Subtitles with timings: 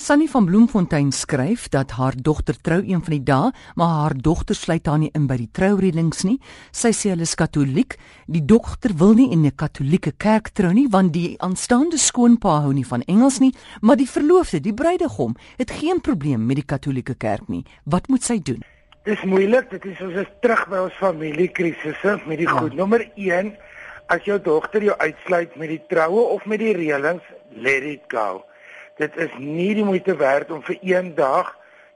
[0.00, 4.56] Sunny van Bloemfontein skryf dat haar dogter trou een van die dae, maar haar dogter
[4.56, 6.38] sluit haar nie in by die troureëlings nie.
[6.72, 7.98] Sy sê hulle is Katoliek.
[8.24, 12.72] Die dogter wil nie in 'n Katolieke kerk trou nie want die aanstaande skoonpa hou
[12.72, 13.52] nie van Engels nie,
[13.82, 17.64] maar die verloofde, die bruidegom, het geen probleem met die Katolieke kerk nie.
[17.84, 18.64] Wat moet sy doen?
[19.04, 22.58] Dis moeilik, dit is ons is terug by ons familiekrisisse met die ja.
[22.58, 22.74] goed.
[22.74, 23.54] Nommer 1,
[24.08, 27.22] as jou dogter jou uitsluit met die troue of met die reëlings,
[27.54, 28.44] let it go
[29.00, 31.54] dit is nie die moeite werd om vir een dag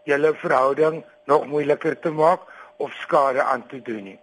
[0.08, 2.40] julle verhouding nog moeiliker te maak
[2.76, 4.18] of skade aan te doen nie.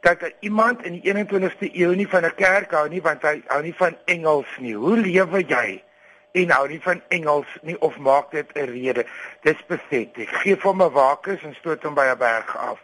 [0.00, 3.62] Dat iemand in die 21ste eeu nie van 'n kerk hou nie want hy hou
[3.62, 4.74] nie van Engels nie.
[4.74, 5.82] Hoe lewe jy?
[6.32, 9.06] En hou nie van Engels nie of maak dit 'n rede?
[9.42, 10.28] Dis pathetic.
[10.28, 12.78] Geef hom 'n wakes en stoot hom by 'n berg af.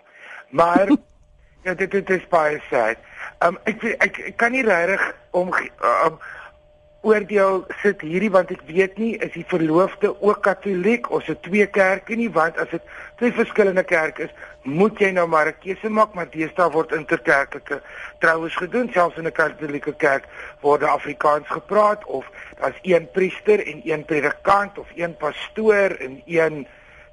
[0.49, 0.89] Maar
[1.65, 2.97] ja, dit dit is baie sad.
[3.39, 5.49] Um ek ek, ek kan nie regtig om
[5.83, 6.19] um,
[7.01, 11.67] oordeel sit hierdie want ek weet nie is die verloofde ook katoliek of se twee
[11.67, 12.83] kerke nie want as dit
[13.21, 14.33] twee verskillende kerke is
[14.67, 17.81] moet jy nou maar 'n keuse maak maar deesdae word interkerklike
[18.21, 20.25] troues gedoen selfs in 'n katolieke kerk
[20.61, 22.25] word Afrikaans gepraat of
[22.59, 26.67] daar's een priester en een predikant of een pastoor en een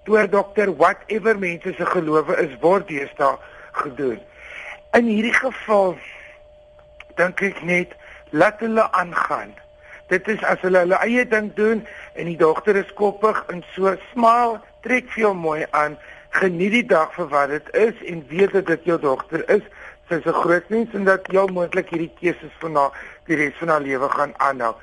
[0.04, 3.38] toordokter whatever mense se gelowe is word deesdae
[3.72, 4.20] gedoen.
[4.92, 5.98] In hierdie geval
[7.16, 7.94] dink ek net
[8.30, 9.54] laat hulle aangaan
[10.14, 11.82] dit is as hulle hulle eie ding doen
[12.14, 15.98] en die dogter is koppig en so smaal trek veel mooi aan
[16.38, 19.64] geniet die dag vir wat dit is en weet dat dit jou dogter is.
[20.10, 22.92] Sy is 'n groot mens en dat jy moontlik hierdie keuses van haar
[23.28, 24.74] die res van haar lewe gaan aanhou.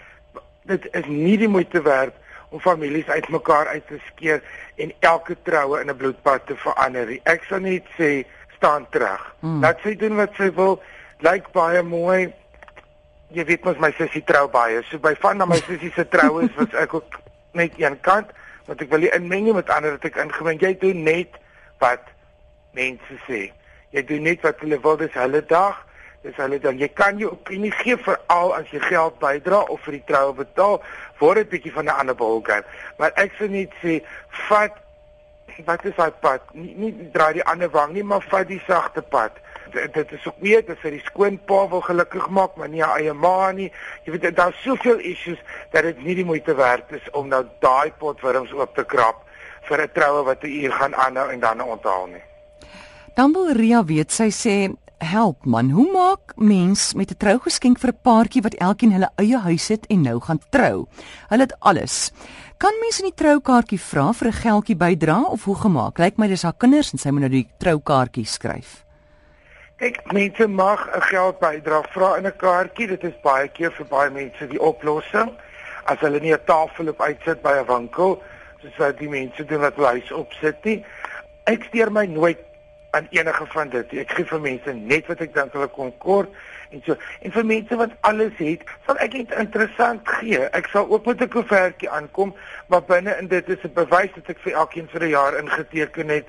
[0.65, 2.15] Dit is nie die moeite werd
[2.51, 4.43] om families uitmekaar uit te skeer
[4.77, 8.25] en elke troue in 'n bloedbad te verander ek sal net sê
[8.57, 9.35] staan terug.
[9.41, 9.61] Hmm.
[9.61, 10.83] laat sy doen wat sy wil.
[11.19, 12.33] Lyk baie mooi
[13.35, 14.83] jy weet mos my sussie trou baie.
[14.91, 17.19] So by van na my sussie se troues was ek ook
[17.59, 18.33] net een kant
[18.67, 20.61] want ek wil nie inmeng nie met ander dat ek ingemeng.
[20.63, 21.39] Jy doen net
[21.83, 22.11] wat
[22.77, 23.49] mense sê.
[23.95, 25.79] Jy doen net wat hulle wil dis hulle dag.
[26.23, 29.83] Dis hulle dan jy kan jou opinie gee vir al as jy geld bydra of
[29.87, 30.79] vir die troue betaal
[31.23, 32.65] word dit bietjie van 'n ander ballgame.
[32.99, 34.01] Maar ek sou net sê
[34.49, 34.77] vat
[35.67, 36.41] wat is daai pad?
[36.55, 39.33] Nie, nie draai die ander wang nie, maar vat die sagte pad
[39.73, 43.53] dit is ook weet as hy die skoonpa wil gelukkig maak, maar nie eie ma
[43.53, 43.71] nie.
[44.05, 45.39] Jy weet daar's soveel issues
[45.73, 49.27] dat dit nie die moeite werd is om nou daai potwurms oop te krap
[49.69, 52.23] vir 'n troue wat 'n uur gaan aanhou en dan onthaal nie.
[53.15, 54.71] Dan wil Ria weet, sy sê
[55.01, 59.39] Help man, hoe maak mens met 'n trougeskenk vir 'n paartjie wat elkeen hulle eie
[59.39, 60.87] huis het en nou gaan trou?
[61.29, 62.13] Hulle het alles.
[62.57, 65.99] Kan mens in die troukaartjie vra vir 'n geldjie bydra of hoe gemaak?
[65.99, 68.85] Lyk my dis haar kinders en sy moet nou die troukaartjie skryf.
[69.81, 72.87] Kyk, mense mag 'n geld bydra vra in 'n kaartjie.
[72.87, 75.31] Dit is baie keer vir baie mense die oplossing
[75.85, 78.23] as hulle nie 'n tafel op uitsit by 'n winkel
[78.61, 80.85] soos wat die mense doen wat huis opsit nie.
[81.45, 82.39] Ek steur my nooit
[82.91, 83.93] aan enige van dit.
[83.93, 86.29] Ek gee vir mense net wat ek dink hulle kon kort
[86.71, 86.97] en so.
[87.23, 90.45] En vir mense wat alles het, sal ek dit interessant gee.
[90.53, 92.35] Ek sal ook met 'n koevertjie aankom,
[92.67, 96.09] maar binne in dit is 'n bewys dat ek vir elkeen vir 'n jaar ingeteken
[96.09, 96.29] het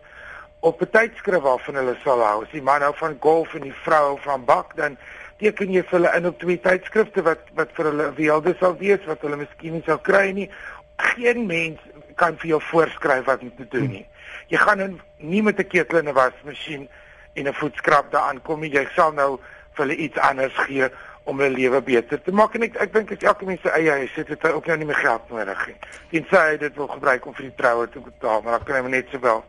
[0.61, 2.43] op 'n tydskrif waarvan hulle sal hou.
[2.43, 4.97] As die man hou van golf en die vrou van bak, dan
[5.37, 9.05] teken jy vir hulle in op twee tydskrifte wat wat vir hulle weelde sal wees
[9.05, 10.49] wat hulle miskien nie sou kry nie.
[10.95, 11.79] Geen mens
[12.15, 14.05] kan vir jou voorskryf wat om te doen nie.
[14.47, 16.89] Jy gaan nie met 'n ketel en 'n wasmasjien
[17.33, 18.71] en 'n voetskrap daar aankom nie.
[18.71, 19.39] Jy sal nou
[19.73, 20.89] vir hulle iets anders gee
[21.23, 23.91] om hulle lewe beter te maak en ek ek dink as elke mens se eie
[23.91, 25.75] huis het, het hy ook nou nie meer geld nodig nie.
[26.11, 28.89] Tensy hy dit wil gebruik om vir die troue te betaal, maar dan kan hy
[28.89, 29.43] net sowel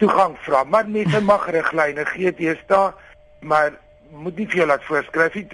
[0.00, 0.64] toegang vra.
[0.64, 2.92] Maar mense mag riglyne gee deesdae,
[3.40, 3.72] maar
[4.10, 5.46] moet nie veel laat voorskryf nie.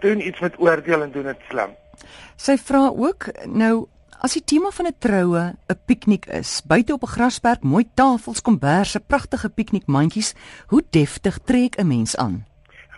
[0.00, 1.76] Doen iets met oordeel en doen dit slim.
[2.38, 3.88] Sy vra ook nou
[4.22, 8.42] as die tema van 'n troue 'n piknik is, buite op 'n grasperk, mooi tafels,
[8.42, 10.34] komberse, pragtige piknikmandjies,
[10.66, 12.46] hoe deftig trek 'n mens aan?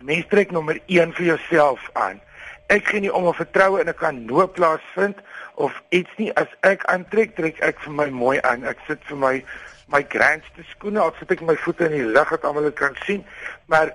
[0.01, 2.21] 'n Mens trek nommer 1 vir jouself aan.
[2.67, 5.17] Ek gee nie om of 'n troue in 'n kanoe plaasvind
[5.55, 6.33] of iets nie.
[6.35, 8.65] As ek aantrek, trek ek vir my mooi aan.
[8.65, 9.45] Ek sit vir my
[9.91, 12.97] my grandste skoene al sit ek my voete in die lug dat almal dit kan
[13.07, 13.25] sien.
[13.67, 13.93] Maar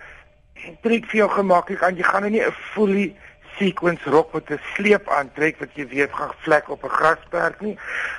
[0.83, 3.15] trek vir jou gemaklik aan jy gaan nou nie 'n fully
[3.57, 7.77] sequence rok met 'n sleep aantrek wat jy weet gaan vlek op 'n grasperk nie.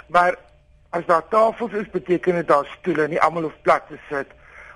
[0.08, 0.36] Maar
[0.90, 4.26] as daar tafels is beteken dit daar stoele nie almal hoef plat te sit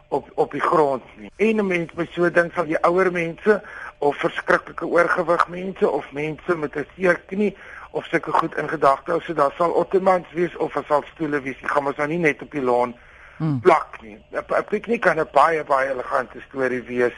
[0.08, 1.30] op op die grond nie.
[1.36, 3.62] En 'n mens met so ding van die ouer mense
[3.98, 7.56] of verskriklike oorgewig mense of mense met 'n seer knie
[7.90, 11.40] of sulke goed in gedagte hou so daar sal ottomans wees of daar sal stoele
[11.40, 11.58] wees.
[11.60, 12.94] Jy gaan mos nou nie net op die laan
[13.36, 13.60] hmm.
[13.60, 14.18] plak nie.
[14.30, 17.16] 'n Piknik kan 'n baie baie elegante storie wees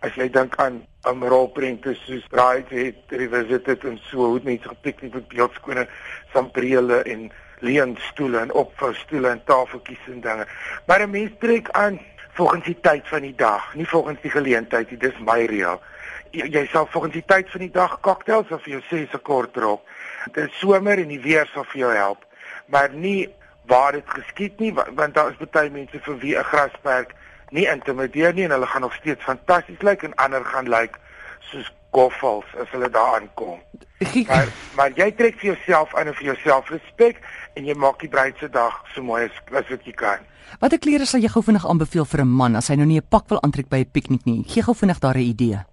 [0.00, 5.14] as jy dink aan 'n rolprente soos Bride het revisited en so hoe mense gepiknik
[5.14, 5.88] met beeldskone,
[6.32, 7.30] sambrele en
[7.60, 10.46] leunstoele en opvoustoele en tafeltjies en dinge.
[10.86, 12.00] Maar 'n mens trek aan
[12.32, 14.98] volgens die tyd van die dag, nie volgens die geleentheid nie.
[14.98, 15.80] Dis my reël.
[16.30, 19.56] Jy, jy sal volgens die tyd van die dag cocktails of jou sê se kort
[19.56, 19.82] rok.
[20.32, 22.24] Dit is somer en die weer sal vir jou help,
[22.66, 23.28] maar nie
[23.66, 27.14] waar dit geskied nie want daar is baie mense vir wie 'n grasperk
[27.50, 30.98] nie intimideer nie en hulle gaan nog steeds fantasties lyk en ander gaan lyk
[31.50, 33.60] soos goffels as hulle daar aankom.
[34.28, 37.20] Maar maar jy trek vir jouself aan en vir jouself respek
[37.54, 40.20] en jy maak die bruid se dag so mooi as as wat jy kan.
[40.60, 43.08] Watter klere sal jy gou vinnig aanbeveel vir 'n man as hy nou nie 'n
[43.08, 44.44] pak wil aantrek by 'n piknik nie?
[44.46, 45.64] Gee gou vinnig daar 'n idee.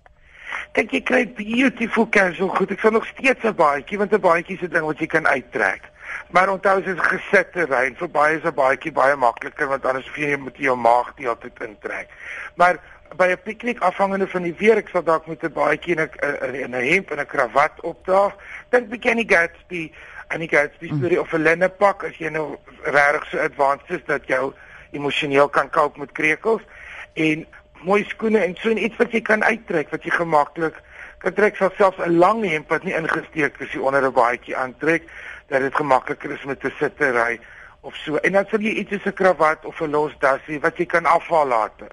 [0.74, 2.72] Kyk jy kry beautiful casual goed.
[2.74, 5.28] Ek sal nog steeds 'n baadjie want 'n baadjie is 'n ding wat jy kan
[5.28, 5.84] uittrek.
[6.32, 10.08] Maar onthou as dit gesitte reën, vir baie is 'n baadjie baie makliker want anders
[10.08, 12.10] hoef jy met jou maag die hele tyd intrek.
[12.56, 12.80] Maar
[13.16, 16.56] by 'n piknik afhangende van die weer, ek sal dalk met 'n baadjie en 'n
[16.56, 18.34] in 'n hemp en 'n kravat opdaag.
[18.70, 19.92] Dink bietjie aan die Gatsby
[20.28, 20.98] en die Gatsby mm.
[20.98, 24.54] storie of 'n linne pak as jy nou regtig so advanced is dat jou
[24.92, 26.62] emosioneel kan koop met krekels
[27.14, 27.46] en
[27.84, 30.82] mooi skoene en so iets wat jy kan uittrek wat jy gemaklik
[31.24, 35.04] kan trek selfs 'n lang hemp wat nie ingesteek is onder 'n baadjie aantrek
[35.48, 37.40] dat dit gemakliker is met te sit te ry
[37.84, 38.16] of so.
[38.16, 41.06] En dan sal jy iets soos 'n kravat of 'n los dassie wat jy kan
[41.06, 41.92] afhaal later.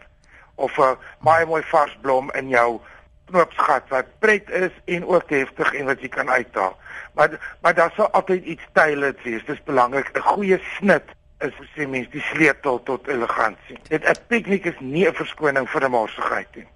[0.54, 2.81] Of 'n baie mooi vars blom in jou
[3.26, 6.78] knoopsgat wat pret is en ook heftig en wat jy kan uithaal.
[7.14, 9.44] Maar maar daar sal altyd iets stylish wees.
[9.44, 10.10] Dit is belangrik.
[10.12, 11.04] 'n Goeie snit
[11.46, 13.78] is vir sê mense die sleutel tot elegansie.
[13.88, 16.66] Dit 'n piknik is nie 'n verskoning vir 'n morsigheid nie.